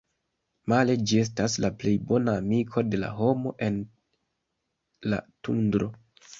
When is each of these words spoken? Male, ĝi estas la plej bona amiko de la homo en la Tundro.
Male, 0.71 0.95
ĝi 1.11 1.19
estas 1.23 1.57
la 1.65 1.71
plej 1.83 1.93
bona 2.13 2.35
amiko 2.45 2.85
de 2.95 3.03
la 3.03 3.13
homo 3.21 3.55
en 3.69 3.79
la 5.13 5.25
Tundro. 5.29 5.95